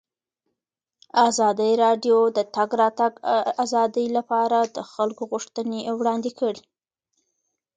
[1.27, 3.13] ازادي راډیو د د تګ راتګ
[3.63, 6.63] ازادي لپاره د خلکو غوښتنې وړاندې کړي.